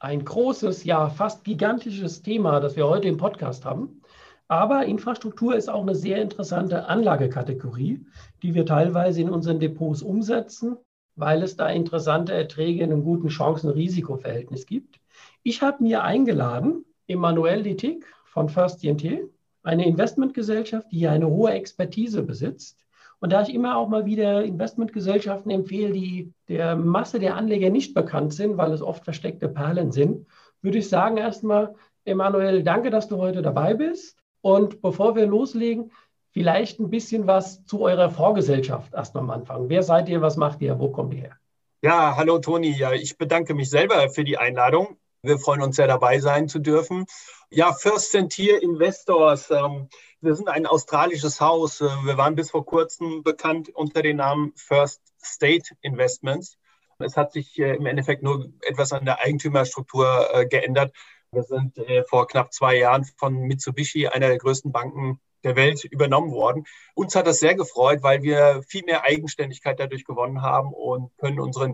[0.00, 4.00] ein großes, ja fast gigantisches Thema, das wir heute im Podcast haben.
[4.48, 8.04] Aber Infrastruktur ist auch eine sehr interessante Anlagekategorie,
[8.42, 10.76] die wir teilweise in unseren Depots umsetzen,
[11.14, 14.98] weil es da interessante Erträge in einem guten Chancen-Risiko-Verhältnis gibt.
[15.42, 19.28] Ich habe mir eingeladen, Emmanuel Dittig von First DNT,
[19.62, 22.78] eine Investmentgesellschaft, die eine hohe Expertise besitzt
[23.20, 27.94] und da ich immer auch mal wieder Investmentgesellschaften empfehle, die der Masse der Anleger nicht
[27.94, 30.26] bekannt sind, weil es oft versteckte Perlen sind,
[30.62, 31.74] würde ich sagen erstmal,
[32.04, 34.18] Emanuel, danke, dass du heute dabei bist.
[34.40, 35.92] Und bevor wir loslegen,
[36.30, 39.68] vielleicht ein bisschen was zu eurer Vorgesellschaft erstmal am Anfang.
[39.68, 41.36] Wer seid ihr, was macht ihr, wo kommt ihr her?
[41.82, 42.70] Ja, hallo Toni.
[42.70, 44.96] Ja, ich bedanke mich selber für die Einladung.
[45.22, 47.04] Wir freuen uns sehr dabei sein zu dürfen.
[47.50, 49.50] Ja, First Tier Investors.
[49.50, 49.88] Ähm,
[50.22, 51.82] wir sind ein australisches Haus.
[51.82, 56.56] Äh, wir waren bis vor kurzem bekannt unter dem Namen First State Investments.
[56.98, 60.94] Es hat sich äh, im Endeffekt nur etwas an der Eigentümerstruktur äh, geändert.
[61.32, 66.32] Wir sind vor knapp zwei Jahren von Mitsubishi, einer der größten Banken der Welt, übernommen
[66.32, 66.64] worden.
[66.94, 71.38] Uns hat das sehr gefreut, weil wir viel mehr Eigenständigkeit dadurch gewonnen haben und können
[71.38, 71.66] unsere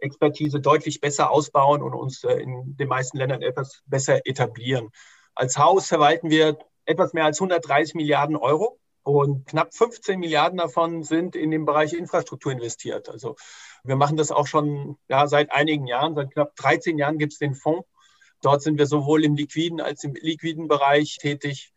[0.00, 4.90] Investment-Expertise deutlich besser ausbauen und uns in den meisten Ländern etwas besser etablieren.
[5.34, 8.78] Als Haus verwalten wir etwas mehr als 130 Milliarden Euro.
[9.02, 13.08] Und knapp 15 Milliarden davon sind in den Bereich Infrastruktur investiert.
[13.08, 13.36] Also
[13.82, 16.14] wir machen das auch schon ja, seit einigen Jahren.
[16.14, 17.88] Seit knapp 13 Jahren gibt es den Fonds.
[18.42, 21.72] Dort sind wir sowohl im liquiden als im liquiden Bereich tätig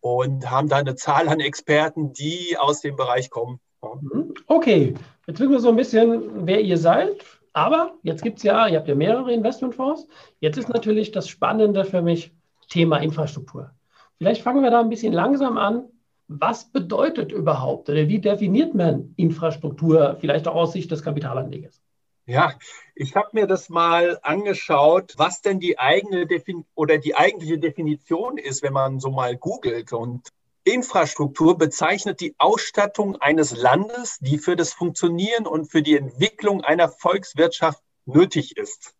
[0.00, 3.60] und haben da eine Zahl an Experten, die aus dem Bereich kommen.
[3.82, 4.34] Mhm.
[4.46, 4.94] Okay,
[5.26, 7.24] jetzt wissen wir so ein bisschen, wer ihr seid.
[7.52, 10.06] Aber jetzt gibt es ja, ihr habt ja mehrere Investmentfonds.
[10.40, 12.32] Jetzt ist natürlich das Spannende für mich
[12.68, 13.72] Thema Infrastruktur.
[14.18, 15.84] Vielleicht fangen wir da ein bisschen langsam an.
[16.28, 21.82] Was bedeutet überhaupt oder wie definiert man Infrastruktur, vielleicht auch aus Sicht des Kapitalanlegers?
[22.24, 22.52] Ja,
[22.94, 28.38] ich habe mir das mal angeschaut, was denn die eigene Defin oder die eigentliche Definition
[28.38, 29.92] ist, wenn man so mal googelt.
[29.92, 30.28] Und
[30.64, 36.88] Infrastruktur bezeichnet die Ausstattung eines Landes, die für das Funktionieren und für die Entwicklung einer
[36.88, 38.94] Volkswirtschaft nötig ist.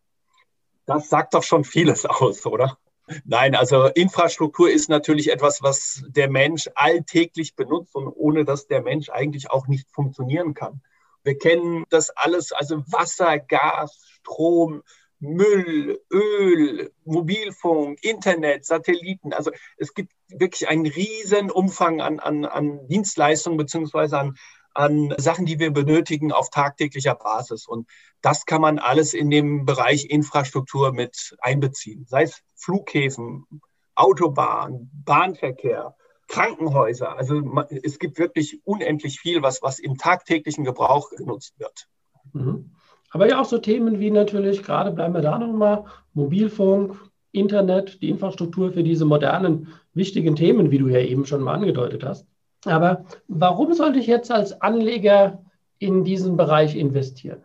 [0.86, 2.78] Das sagt doch schon vieles aus, oder?
[3.24, 8.82] Nein, also Infrastruktur ist natürlich etwas, was der Mensch alltäglich benutzt und ohne das der
[8.82, 10.82] Mensch eigentlich auch nicht funktionieren kann.
[11.24, 14.82] Wir kennen das alles, also Wasser, Gas, Strom,
[15.20, 19.32] Müll, Öl, Mobilfunk, Internet, Satelliten.
[19.32, 24.36] Also es gibt wirklich einen riesen Umfang an, an, an Dienstleistungen beziehungsweise an,
[24.74, 27.66] an Sachen, die wir benötigen auf tagtäglicher Basis.
[27.66, 27.88] Und
[28.20, 33.46] das kann man alles in dem Bereich Infrastruktur mit einbeziehen, sei es Flughäfen,
[33.94, 35.94] Autobahn, Bahnverkehr,
[36.28, 37.16] Krankenhäuser.
[37.16, 37.42] Also
[37.82, 41.88] es gibt wirklich unendlich viel, was, was im tagtäglichen Gebrauch genutzt wird.
[42.32, 42.70] Mhm.
[43.10, 45.84] Aber ja auch so Themen wie natürlich, gerade bleiben wir da nochmal,
[46.14, 46.96] Mobilfunk,
[47.32, 52.04] Internet, die Infrastruktur für diese modernen, wichtigen Themen, wie du ja eben schon mal angedeutet
[52.04, 52.26] hast.
[52.64, 55.42] Aber warum sollte ich jetzt als Anleger
[55.78, 57.42] in diesen Bereich investieren?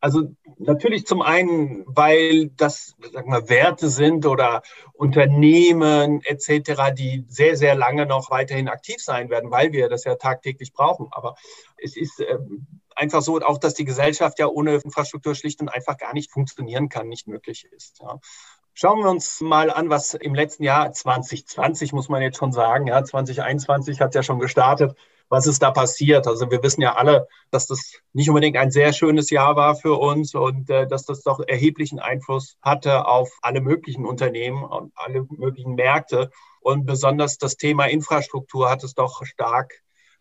[0.00, 4.62] Also natürlich zum einen, weil das sagen wir, Werte sind oder
[4.94, 10.16] Unternehmen etc., die sehr, sehr lange noch weiterhin aktiv sein werden, weil wir das ja
[10.16, 11.06] tagtäglich brauchen.
[11.12, 11.36] Aber
[11.76, 15.96] es ist ähm, einfach so auch, dass die Gesellschaft ja ohne Infrastruktur schlicht und einfach
[15.96, 18.00] gar nicht funktionieren kann, nicht möglich ist.
[18.00, 18.18] Ja.
[18.74, 22.86] Schauen wir uns mal an, was im letzten Jahr 2020, muss man jetzt schon sagen,
[22.86, 24.96] ja, 2021 hat ja schon gestartet,
[25.28, 26.26] was ist da passiert?
[26.26, 29.98] Also wir wissen ja alle, dass das nicht unbedingt ein sehr schönes Jahr war für
[29.98, 35.26] uns und äh, dass das doch erheblichen Einfluss hatte auf alle möglichen Unternehmen und alle
[35.30, 36.30] möglichen Märkte.
[36.60, 39.72] Und besonders das Thema Infrastruktur hat es doch stark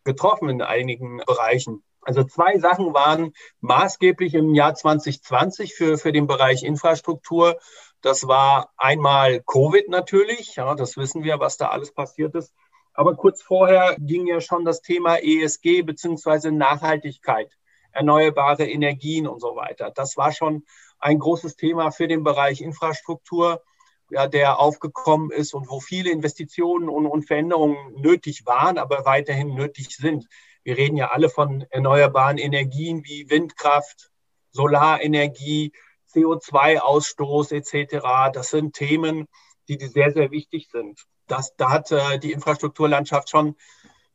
[0.06, 1.84] getroffen in einigen Bereichen.
[2.02, 7.60] Also zwei Sachen waren maßgeblich im Jahr 2020 für, für den Bereich Infrastruktur.
[8.02, 12.54] Das war einmal Covid natürlich, ja, das wissen wir, was da alles passiert ist.
[12.94, 17.58] Aber kurz vorher ging ja schon das Thema ESG beziehungsweise Nachhaltigkeit,
[17.92, 19.92] erneuerbare Energien und so weiter.
[19.92, 20.66] Das war schon
[21.00, 23.62] ein großes Thema für den Bereich Infrastruktur,
[24.10, 29.54] ja, der aufgekommen ist und wo viele Investitionen und, und Veränderungen nötig waren, aber weiterhin
[29.54, 30.28] nötig sind.
[30.64, 34.12] Wir reden ja alle von erneuerbaren Energien wie Windkraft,
[34.52, 35.72] Solarenergie,
[36.14, 38.32] CO2-Ausstoß etc.
[38.34, 39.28] Das sind Themen,
[39.68, 41.06] die, die sehr, sehr wichtig sind.
[41.28, 43.56] Das, da hat äh, die Infrastrukturlandschaft schon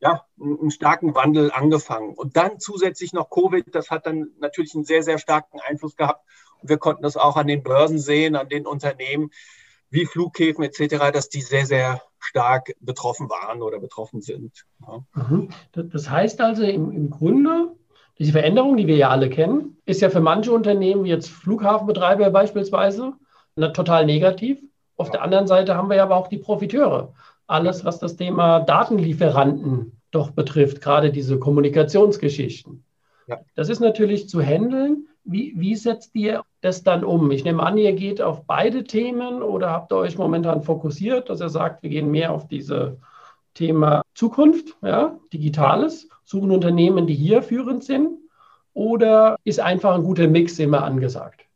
[0.01, 2.15] ja, einen starken Wandel angefangen.
[2.15, 6.25] Und dann zusätzlich noch Covid, das hat dann natürlich einen sehr, sehr starken Einfluss gehabt.
[6.61, 9.31] Und wir konnten das auch an den Börsen sehen, an den Unternehmen
[9.89, 14.67] wie Flughäfen etc., dass die sehr, sehr stark betroffen waren oder betroffen sind.
[14.87, 15.07] Ja.
[15.15, 15.51] Mhm.
[15.73, 17.77] Das heißt also im, im Grunde,
[18.19, 22.31] diese Veränderung, die wir ja alle kennen, ist ja für manche Unternehmen, wie jetzt Flughafenbetreiber
[22.31, 23.13] beispielsweise,
[23.57, 24.59] total negativ.
[24.97, 27.13] Auf der anderen Seite haben wir ja aber auch die Profiteure.
[27.47, 32.85] Alles, was das Thema Datenlieferanten doch betrifft, gerade diese Kommunikationsgeschichten.
[33.27, 33.41] Ja.
[33.55, 35.09] Das ist natürlich zu handeln.
[35.25, 37.31] Wie, wie setzt ihr das dann um?
[37.31, 41.41] Ich nehme an, ihr geht auf beide Themen oder habt ihr euch momentan fokussiert, dass
[41.41, 42.99] ihr sagt, wir gehen mehr auf diese
[43.57, 48.19] Thema Zukunft, ja, Digitales, suchen Unternehmen, die hier führend sind?
[48.75, 51.47] Oder ist einfach ein guter Mix immer angesagt?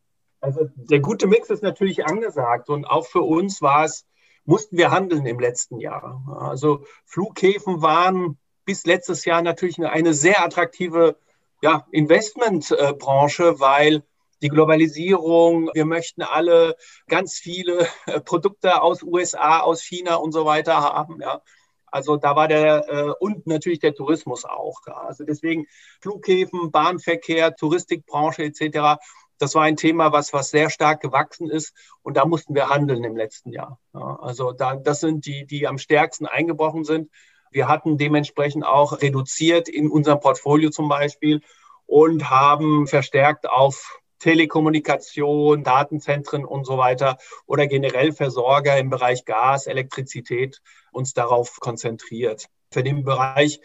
[0.40, 4.06] Also der gute Mix ist natürlich angesagt und auch für uns war es,
[4.46, 6.24] mussten wir handeln im letzten Jahr.
[6.40, 11.16] Also Flughäfen waren bis letztes Jahr natürlich eine sehr attraktive
[11.60, 14.02] ja, Investmentbranche, weil
[14.40, 16.76] die Globalisierung, wir möchten alle
[17.08, 21.20] ganz viele äh, Produkte aus USA, aus China und so weiter haben.
[21.20, 21.42] Ja.
[21.90, 24.80] Also da war der äh, und natürlich der Tourismus auch.
[24.86, 25.66] Also deswegen
[26.00, 29.00] Flughäfen, Bahnverkehr, Touristikbranche etc.
[29.38, 33.04] Das war ein Thema, was, was sehr stark gewachsen ist und da mussten wir handeln
[33.04, 33.78] im letzten Jahr.
[33.94, 34.18] Ja.
[34.20, 37.10] Also da, das sind die, die am stärksten eingebrochen sind.
[37.50, 41.40] Wir hatten dementsprechend auch reduziert in unserem Portfolio zum Beispiel
[41.86, 47.16] und haben verstärkt auf Telekommunikation, Datenzentren und so weiter
[47.46, 50.60] oder generell Versorger im Bereich Gas, Elektrizität
[50.92, 52.46] uns darauf konzentriert.
[52.70, 53.60] Für den Bereich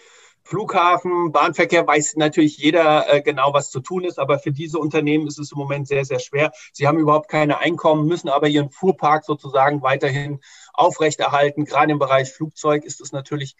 [0.48, 5.25] Flughafen, Bahnverkehr weiß natürlich jeder äh, genau, was zu tun ist, aber für diese Unternehmen
[5.25, 6.51] ist es im Moment sehr, sehr schwer.
[6.72, 10.39] Sie haben überhaupt keine Einkommen, müssen aber ihren Fuhrpark sozusagen weiterhin
[10.74, 11.66] aufrechterhalten.
[11.66, 13.56] Gerade im Bereich Flugzeug ist es natürlich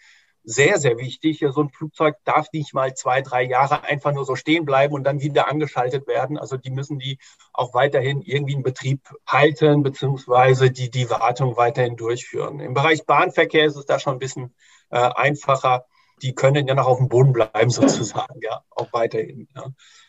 [0.48, 1.44] sehr, sehr wichtig.
[1.50, 5.02] So ein Flugzeug darf nicht mal zwei, drei Jahre einfach nur so stehen bleiben und
[5.02, 6.38] dann wieder angeschaltet werden.
[6.38, 7.18] Also die müssen die
[7.52, 12.60] auch weiterhin irgendwie in Betrieb halten, beziehungsweise die, die Wartung weiterhin durchführen.
[12.60, 14.54] Im Bereich Bahnverkehr ist es da schon ein bisschen
[14.90, 15.84] äh, einfacher.
[16.22, 19.48] Die können ja noch auf dem Boden bleiben, sozusagen, ja, auch weiterhin.
[19.54, 19.66] Ja.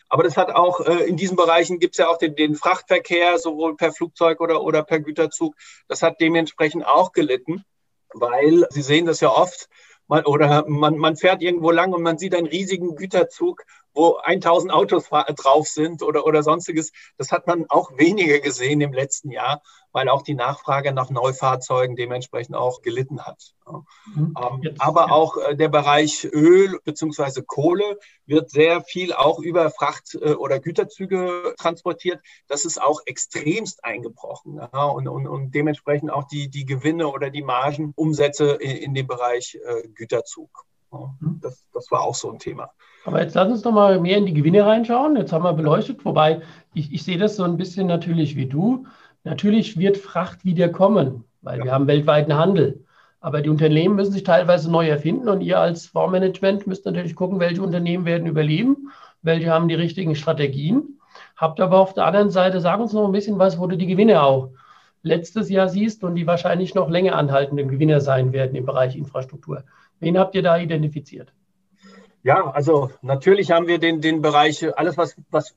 [0.08, 3.38] Aber das hat auch, äh, in diesen Bereichen gibt es ja auch den, den, Frachtverkehr,
[3.40, 5.56] sowohl per Flugzeug oder, oder per Güterzug.
[5.88, 7.64] Das hat dementsprechend auch gelitten,
[8.14, 9.68] weil Sie sehen das ja oft,
[10.08, 13.64] oder man, man fährt irgendwo lang und man sieht einen riesigen Güterzug,
[13.94, 16.92] wo 1000 Autos drauf sind oder, oder sonstiges.
[17.16, 19.62] Das hat man auch weniger gesehen im letzten Jahr,
[19.92, 23.54] weil auch die Nachfrage nach Neufahrzeugen dementsprechend auch gelitten hat.
[24.14, 24.34] Mhm.
[24.40, 27.42] Ähm, aber auch äh, der Bereich Öl bzw.
[27.42, 32.20] Kohle wird sehr viel auch über Fracht- äh, oder Güterzüge transportiert.
[32.46, 34.58] Das ist auch extremst eingebrochen.
[34.58, 39.58] Und, und, und dementsprechend auch die, die Gewinne oder die Margenumsätze in, in dem Bereich
[39.64, 40.66] äh, Güterzug.
[40.90, 41.40] Mhm.
[41.42, 42.70] Das, das war auch so ein Thema.
[43.04, 45.16] Aber jetzt lass uns noch mal mehr in die Gewinne reinschauen.
[45.16, 46.42] Jetzt haben wir beleuchtet, wobei
[46.74, 48.86] ich, ich sehe das so ein bisschen natürlich wie du.
[49.24, 51.64] Natürlich wird Fracht wieder kommen, weil ja.
[51.64, 52.84] wir haben weltweiten Handel.
[53.20, 57.40] Aber die Unternehmen müssen sich teilweise neu erfinden und ihr als Fondsmanagement müsst natürlich gucken,
[57.40, 58.90] welche Unternehmen werden überleben,
[59.22, 61.00] welche haben die richtigen Strategien.
[61.36, 63.86] Habt aber auf der anderen Seite, sag uns noch ein bisschen was, wo du die
[63.86, 64.50] Gewinne auch
[65.02, 69.64] letztes Jahr siehst und die wahrscheinlich noch länger anhaltenden Gewinner sein werden im Bereich Infrastruktur.
[70.00, 71.32] Wen habt ihr da identifiziert?
[72.22, 75.56] Ja, also natürlich haben wir den, den Bereich, alles was, was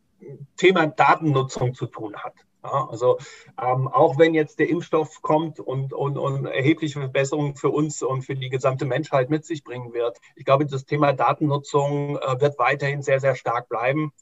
[0.58, 2.34] Thema Datennutzung zu tun hat.
[2.64, 3.18] Ja, also
[3.60, 8.22] ähm, auch wenn jetzt der Impfstoff kommt und, und, und erhebliche Verbesserungen für uns und
[8.22, 12.60] für die gesamte Menschheit mit sich bringen wird, ich glaube, das Thema Datennutzung äh, wird
[12.60, 14.14] weiterhin sehr, sehr stark bleiben.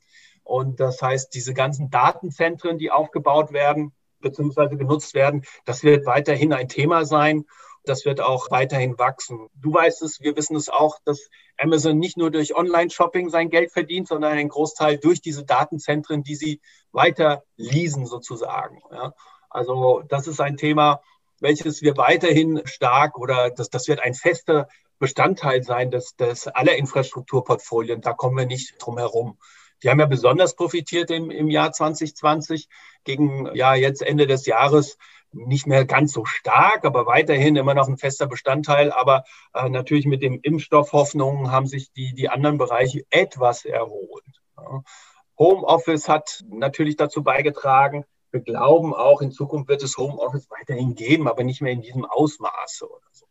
[0.44, 6.54] Und das heißt, diese ganzen Datenzentren, die aufgebaut werden, beziehungsweise genutzt werden, das wird weiterhin
[6.54, 7.46] ein Thema sein.
[7.90, 9.48] Das wird auch weiterhin wachsen.
[9.56, 13.72] Du weißt es, wir wissen es auch, dass Amazon nicht nur durch Online-Shopping sein Geld
[13.72, 18.82] verdient, sondern einen Großteil durch diese Datenzentren, die sie weiter leasen sozusagen.
[18.92, 19.14] Ja.
[19.50, 21.02] Also das ist ein Thema,
[21.40, 24.68] welches wir weiterhin stark oder das, das wird ein fester
[25.00, 28.02] Bestandteil sein des, des aller Infrastrukturportfolien.
[28.02, 29.40] Da kommen wir nicht drum herum.
[29.82, 32.68] Die haben ja besonders profitiert im, im Jahr 2020
[33.04, 34.98] gegen ja jetzt Ende des Jahres
[35.32, 38.92] nicht mehr ganz so stark, aber weiterhin immer noch ein fester Bestandteil.
[38.92, 44.24] Aber äh, natürlich mit dem Impfstoff Hoffnungen haben sich die, die anderen Bereiche etwas erholt.
[45.38, 48.06] Homeoffice hat natürlich dazu beigetragen.
[48.32, 52.06] Wir glauben auch, in Zukunft wird es Homeoffice weiterhin geben, aber nicht mehr in diesem
[52.06, 53.26] Ausmaße oder so.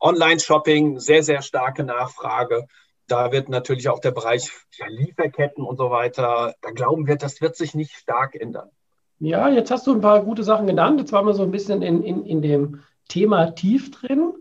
[0.00, 2.66] Online-Shopping, sehr, sehr starke Nachfrage.
[3.06, 4.50] Da wird natürlich auch der Bereich
[4.86, 8.70] Lieferketten und so weiter, da glauben wir, das wird sich nicht stark ändern.
[9.18, 11.00] Ja, jetzt hast du ein paar gute Sachen genannt.
[11.00, 14.32] Jetzt waren wir so ein bisschen in, in, in dem Thema tief drin.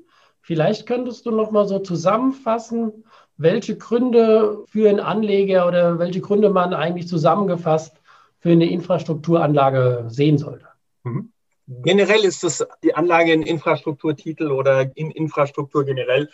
[0.42, 3.06] Vielleicht könntest du noch mal so zusammenfassen,
[3.38, 7.96] welche Gründe für einen Anleger oder welche Gründe man eigentlich zusammengefasst
[8.40, 10.68] für eine Infrastrukturanlage sehen sollte.
[11.04, 11.32] Mhm.
[11.66, 16.30] Generell ist es die Anlage in Infrastrukturtitel oder in Infrastruktur generell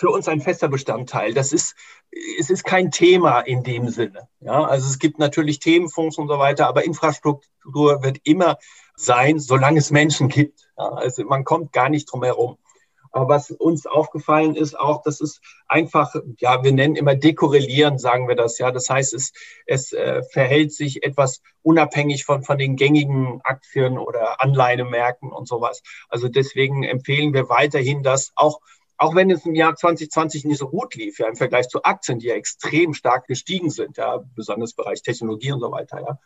[0.00, 1.34] für uns ein fester Bestandteil.
[1.34, 1.76] Das ist,
[2.38, 4.28] es ist kein Thema in dem Sinne.
[4.40, 8.56] Ja, also es gibt natürlich Themenfonds und so weiter, aber Infrastruktur wird immer
[8.96, 10.70] sein, solange es Menschen gibt.
[10.78, 12.56] Ja, also man kommt gar nicht drum herum.
[13.12, 18.26] Aber was uns aufgefallen ist auch, das ist einfach, ja, wir nennen immer dekorrelieren, sagen
[18.26, 18.70] wir das, ja.
[18.70, 19.32] Das heißt, es,
[19.66, 25.82] es äh, verhält sich etwas unabhängig von, von den gängigen Aktien oder Anleinemärkten und sowas.
[26.08, 28.60] Also deswegen empfehlen wir weiterhin, dass auch
[29.00, 32.18] auch wenn es im Jahr 2020 nicht so gut lief, ja, im Vergleich zu Aktien,
[32.18, 36.18] die ja extrem stark gestiegen sind, ja, besonders im Bereich Technologie und so weiter, ja.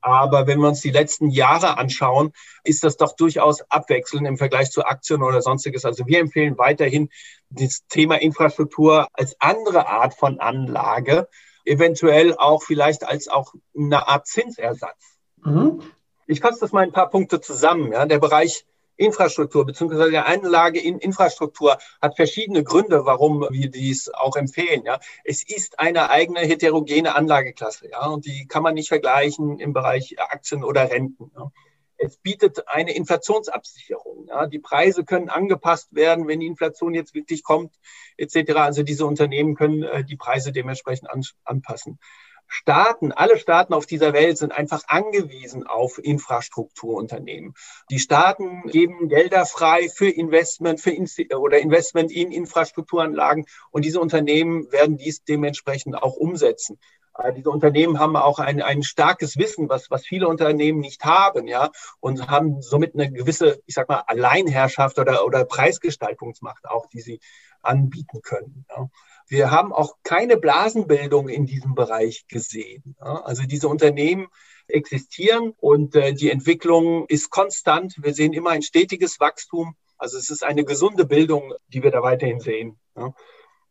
[0.00, 2.32] Aber wenn wir uns die letzten Jahre anschauen,
[2.64, 5.84] ist das doch durchaus abwechselnd im Vergleich zu Aktien oder sonstiges.
[5.84, 7.10] Also wir empfehlen weiterhin
[7.48, 11.28] das Thema Infrastruktur als andere Art von Anlage,
[11.64, 15.18] eventuell auch vielleicht als auch eine Art Zinsersatz.
[15.44, 15.80] Mhm.
[16.26, 17.92] Ich fasse das mal ein paar Punkte zusammen.
[17.92, 18.04] Ja.
[18.06, 18.66] Der Bereich
[18.96, 24.82] Infrastruktur beziehungsweise der Einlage in Infrastruktur hat verschiedene Gründe, warum wir dies auch empfehlen.
[24.84, 24.98] Ja.
[25.24, 30.16] Es ist eine eigene heterogene Anlageklasse, ja, und die kann man nicht vergleichen im Bereich
[30.18, 31.30] Aktien oder Renten.
[31.36, 31.50] Ja.
[31.98, 34.26] Es bietet eine Inflationsabsicherung.
[34.28, 34.46] Ja.
[34.46, 37.74] Die Preise können angepasst werden, wenn die Inflation jetzt wirklich kommt,
[38.16, 38.52] etc.
[38.56, 41.98] Also diese Unternehmen können äh, die Preise dementsprechend an, anpassen.
[42.46, 47.54] Staaten, alle Staaten auf dieser Welt sind einfach angewiesen auf Infrastrukturunternehmen.
[47.90, 54.00] Die Staaten geben Gelder frei für Investment für Insti oder Investment in Infrastrukturanlagen und diese
[54.00, 56.78] Unternehmen werden dies dementsprechend auch umsetzen.
[57.18, 61.46] Äh, diese Unternehmen haben auch ein, ein starkes Wissen, was, was viele Unternehmen nicht haben,
[61.48, 67.00] ja, und haben somit eine gewisse, ich sag mal, Alleinherrschaft oder, oder Preisgestaltungsmacht auch, die
[67.00, 67.20] sie
[67.62, 68.64] anbieten können.
[68.68, 68.88] Ja.
[69.28, 72.96] Wir haben auch keine Blasenbildung in diesem Bereich gesehen.
[72.98, 74.28] Also diese Unternehmen
[74.68, 77.94] existieren und äh, die Entwicklung ist konstant.
[78.02, 79.76] Wir sehen immer ein stetiges Wachstum.
[79.98, 82.78] Also es ist eine gesunde Bildung, die wir da weiterhin sehen.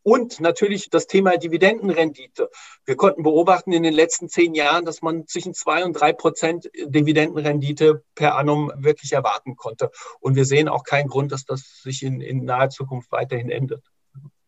[0.04, 2.52] Und natürlich das Thema Dividendenrendite.
[2.86, 6.70] Wir konnten beobachten in den letzten zehn Jahren, dass man zwischen zwei und drei Prozent
[6.76, 9.90] Dividendenrendite per annum wirklich erwarten konnte.
[10.20, 13.84] Und wir sehen auch keinen Grund, dass das sich in, in naher Zukunft weiterhin ändert.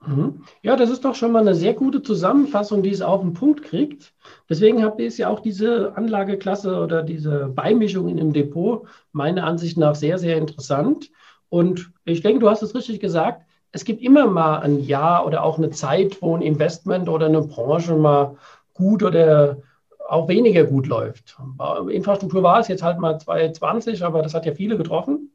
[0.06, 0.44] Mhm.
[0.62, 3.64] Ja, das ist doch schon mal eine sehr gute Zusammenfassung, die es auf den Punkt
[3.64, 4.14] kriegt.
[4.50, 9.78] Deswegen habe ich ja auch diese Anlageklasse oder diese Beimischung in dem Depot meiner Ansicht
[9.78, 11.10] nach sehr, sehr interessant.
[11.50, 13.44] Und ich denke, du hast es richtig gesagt.
[13.72, 17.42] Es gibt immer mal ein Jahr oder auch eine Zeit, wo ein Investment oder eine
[17.42, 18.38] Branche mal
[18.74, 19.58] gut oder
[20.08, 21.38] auch weniger gut läuft.
[21.90, 25.32] Infrastruktur war es jetzt halt mal 2020, aber das hat ja viele getroffen.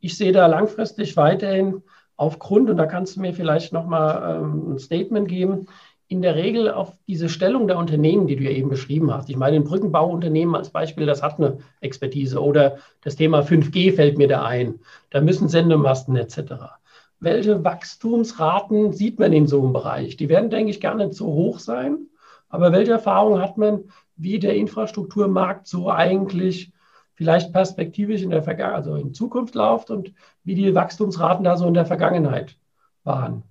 [0.00, 1.82] Ich sehe da langfristig weiterhin
[2.16, 5.66] aufgrund, und da kannst du mir vielleicht nochmal ähm, ein Statement geben,
[6.12, 9.30] in der Regel auf diese Stellung der Unternehmen, die du ja eben beschrieben hast.
[9.30, 12.42] Ich meine, ein Brückenbauunternehmen als Beispiel, das hat eine Expertise.
[12.42, 14.80] Oder das Thema 5G fällt mir da ein.
[15.08, 16.76] Da müssen Sendemasten etc.
[17.18, 20.18] Welche Wachstumsraten sieht man in so einem Bereich?
[20.18, 22.08] Die werden, denke ich, gar nicht so hoch sein.
[22.50, 23.84] Aber welche Erfahrung hat man,
[24.16, 26.72] wie der Infrastrukturmarkt so eigentlich
[27.14, 30.12] vielleicht perspektivisch in der Vergangenheit, also in Zukunft läuft und
[30.44, 32.56] wie die Wachstumsraten da so in der Vergangenheit
[33.04, 33.42] waren?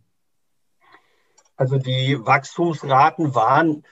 [1.56, 3.84] Also die Wachstumsraten waren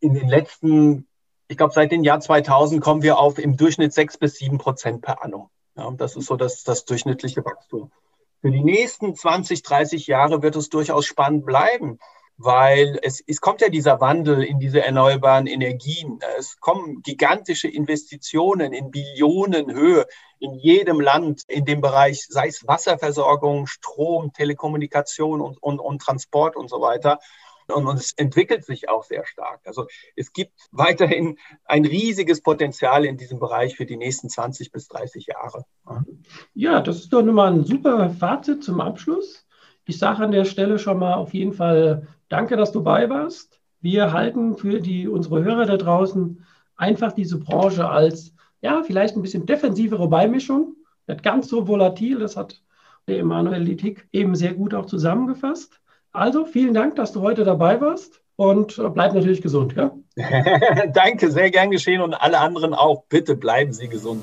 [0.00, 1.06] in den letzten,
[1.48, 5.02] ich glaube, seit dem Jahr 2000 kommen wir auf im Durchschnitt sechs bis sieben Prozent
[5.02, 5.48] per annum.
[5.76, 7.90] Ja, das ist so das, das durchschnittliche Wachstum.
[8.40, 11.98] Für die nächsten 20, 30 Jahre wird es durchaus spannend bleiben
[12.38, 16.20] weil es, es kommt ja dieser Wandel in diese erneuerbaren Energien.
[16.38, 20.06] Es kommen gigantische Investitionen in Billionenhöhe
[20.38, 26.54] in jedem Land in dem Bereich, sei es Wasserversorgung, Strom, Telekommunikation und, und, und Transport
[26.54, 27.18] und so weiter.
[27.66, 29.60] Und, und es entwickelt sich auch sehr stark.
[29.64, 34.86] Also es gibt weiterhin ein riesiges Potenzial in diesem Bereich für die nächsten 20 bis
[34.86, 35.64] 30 Jahre.
[36.54, 39.44] Ja, das ist doch nochmal ein super Fazit zum Abschluss.
[39.84, 43.60] Ich sage an der Stelle schon mal auf jeden Fall Danke, dass du bei warst.
[43.80, 46.44] Wir halten für die, unsere Hörer da draußen
[46.76, 50.74] einfach diese Branche als, ja, vielleicht ein bisschen defensivere Beimischung.
[51.06, 52.18] Nicht ganz so volatil.
[52.18, 52.60] Das hat
[53.06, 55.80] der Emanuel Littig eben sehr gut auch zusammengefasst.
[56.12, 59.74] Also vielen Dank, dass du heute dabei warst und bleib natürlich gesund.
[59.76, 59.92] Ja?
[60.92, 63.04] Danke, sehr gern geschehen und alle anderen auch.
[63.08, 64.22] Bitte bleiben Sie gesund.